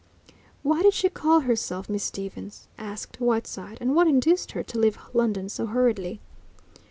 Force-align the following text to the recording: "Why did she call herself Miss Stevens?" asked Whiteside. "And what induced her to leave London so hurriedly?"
"Why 0.63 0.81
did 0.81 0.95
she 0.95 1.09
call 1.09 1.41
herself 1.41 1.87
Miss 1.87 2.03
Stevens?" 2.03 2.67
asked 2.79 3.21
Whiteside. 3.21 3.77
"And 3.79 3.93
what 3.95 4.07
induced 4.07 4.53
her 4.53 4.63
to 4.63 4.79
leave 4.79 4.97
London 5.13 5.47
so 5.47 5.67
hurriedly?" 5.67 6.19